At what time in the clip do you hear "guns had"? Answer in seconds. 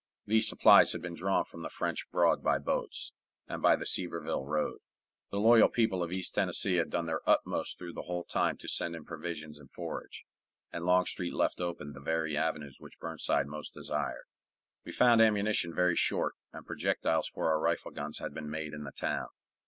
17.91-18.33